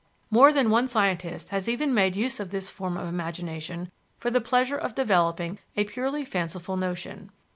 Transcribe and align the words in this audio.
More 0.31 0.51
than 0.51 0.71
one 0.71 0.87
scientist 0.87 1.49
has 1.49 1.69
even 1.69 1.93
made 1.93 2.15
use 2.15 2.39
of 2.39 2.49
this 2.49 2.71
form 2.71 2.97
of 2.97 3.07
imagination 3.07 3.91
for 4.17 4.31
the 4.31 4.41
pleasure 4.41 4.75
of 4.77 4.95
developing 4.95 5.59
a 5.77 5.83
purely 5.83 6.25
fanciful 6.25 6.75
notion. 6.75 7.29